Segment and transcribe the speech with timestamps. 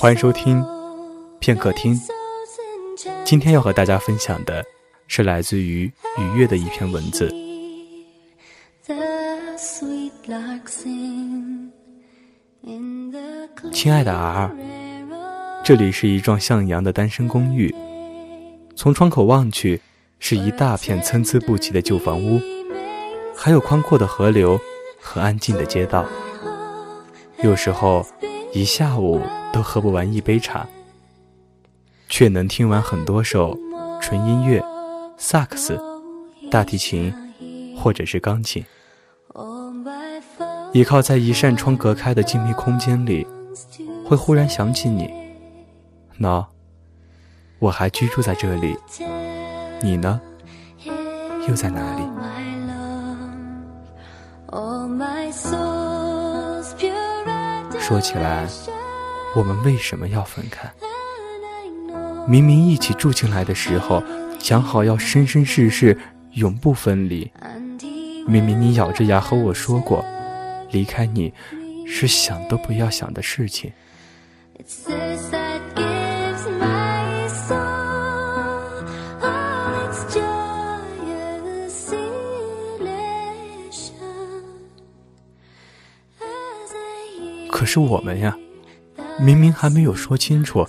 [0.00, 0.64] 欢迎收听
[1.40, 1.94] 片刻听。
[3.22, 4.64] 今天要和大家分享的
[5.08, 7.28] 是来自于愉悦的一篇文字。
[13.70, 14.50] 亲爱的 R，
[15.62, 17.74] 这里是一幢向阳的单身公寓，
[18.74, 19.82] 从窗口望去，
[20.18, 22.40] 是一大片参差不齐的旧房屋，
[23.36, 24.58] 还有宽阔的河流
[24.98, 26.06] 和安静的街道。
[27.42, 28.06] 有时候，
[28.54, 29.20] 一下午
[29.52, 30.66] 都喝不完一杯茶，
[32.08, 33.58] 却能听完很多首
[34.00, 34.62] 纯音乐、
[35.16, 35.80] 萨克斯、
[36.50, 37.12] 大提琴，
[37.76, 38.64] 或者是钢琴。
[40.72, 43.26] 倚靠在一扇窗隔开的静谧空间里，
[44.06, 45.10] 会忽然想起你。
[46.20, 46.46] 喏，
[47.58, 48.76] 我还居住在这里，
[49.82, 50.20] 你呢？
[51.48, 52.02] 又在哪里？
[57.80, 58.46] 说起来，
[59.34, 60.70] 我们为什么要分开？
[62.26, 64.02] 明明一起住进来的时候，
[64.38, 65.96] 讲好要生生世世
[66.32, 67.30] 永不分离。
[68.26, 70.04] 明明你咬着牙和我说过，
[70.70, 71.32] 离开你
[71.86, 73.72] 是想都不要想的事情。
[87.50, 88.36] 可是我们呀，
[89.22, 90.66] 明明还没有说清楚，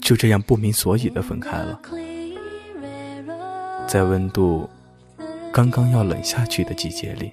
[0.00, 1.80] 就这样不明所以的分开了。
[3.86, 4.68] 在温度
[5.52, 7.32] 刚刚要冷下去的季节里。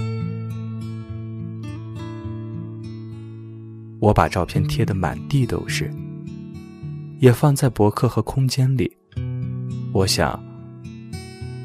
[4.01, 5.93] 我把照片贴得满地都是，
[7.19, 8.91] 也放在博客和空间里。
[9.93, 10.43] 我想，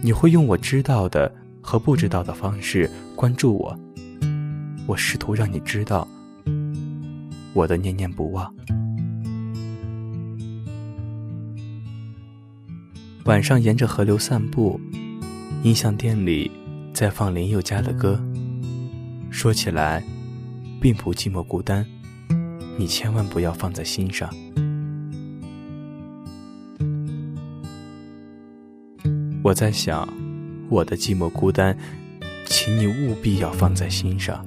[0.02, 3.74] 你会用我知道的和不知道的方式关注我。
[4.86, 6.06] 我试图让你知道。
[7.54, 8.54] 我的念念不忘。
[13.24, 14.78] 晚上沿着河流散步，
[15.62, 16.50] 音像店里
[16.92, 18.22] 在放林宥嘉的歌。
[19.30, 20.04] 说起来，
[20.82, 21.84] 并不寂寞孤单，
[22.78, 24.28] 你千万不要放在心上。
[29.42, 30.06] 我在想，
[30.68, 31.76] 我的寂寞孤单，
[32.44, 34.44] 请你务必要放在心上，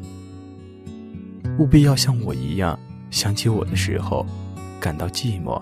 [1.57, 2.77] 务必要像我一样。
[3.09, 4.23] 想起我的时候，
[4.79, 5.59] 感到寂寞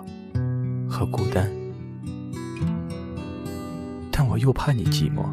[0.90, 1.50] 和孤单，
[4.12, 5.24] 但我又怕你寂寞、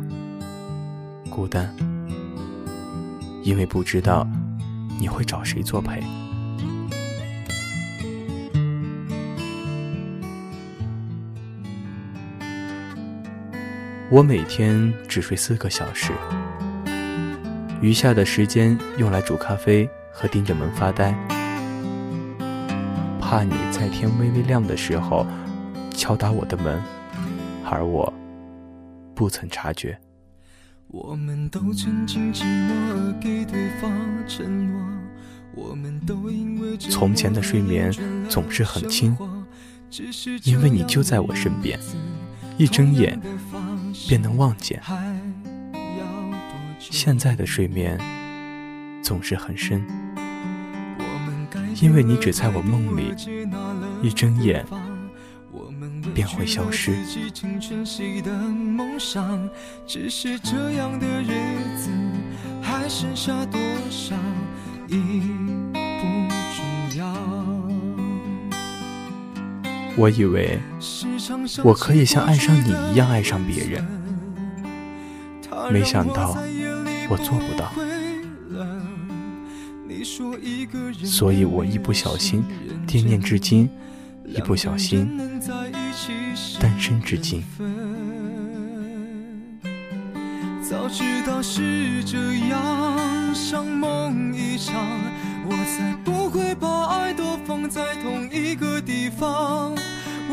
[1.28, 1.75] 孤单，
[3.43, 4.25] 因为不知道
[5.01, 6.01] 你会找谁作陪。
[14.10, 16.12] 我每天只睡四个小时，
[17.81, 21.15] 余下的时间用来煮咖啡和盯着门发呆。
[23.19, 25.26] 怕你在天微微亮的时候
[25.91, 26.81] 敲打我的门，
[27.65, 28.12] 而我
[29.15, 29.98] 不曾察觉。
[36.91, 37.91] 从前的睡眠
[38.28, 39.16] 总是很轻，
[40.44, 41.81] 因为你就在我身边，
[42.59, 43.19] 一睁眼
[44.09, 44.81] 便能望见。
[46.78, 47.98] 现在的睡眠
[49.03, 49.84] 总是很深。
[51.80, 53.15] 因为你只在我梦里，
[54.03, 54.65] 一睁眼
[56.15, 56.92] 便会消失。
[69.97, 70.59] 我以为
[71.63, 73.85] 我可以像爱上你一样爱上别人，
[75.71, 76.37] 没想到
[77.09, 77.73] 我做不到。
[81.05, 82.45] 所以我一不小心
[82.87, 83.71] 惦念至今，
[84.27, 85.19] 一不小心
[86.61, 87.43] 单身至今。
[90.69, 92.19] 早知道是这
[92.49, 94.75] 样，像梦一场，
[95.47, 99.75] 我才不会把爱都放在同一个地方。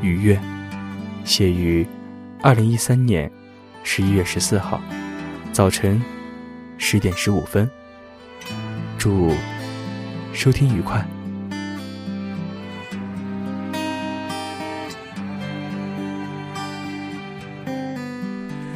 [0.00, 0.38] 愉悦，
[1.24, 1.86] 写于
[2.42, 3.30] 二零一三年
[3.82, 4.80] 十一月十四号
[5.52, 6.02] 早晨
[6.76, 7.68] 十点十五分。
[8.96, 9.34] 祝
[10.32, 11.04] 收听愉快。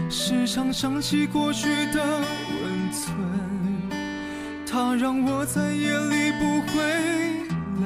[0.09, 3.17] 时常想起过去的温存，
[4.67, 6.83] 它让我在夜里不会
[7.81, 7.85] 冷。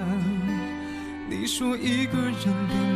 [1.29, 2.35] 你说一个人
[2.69, 2.96] 的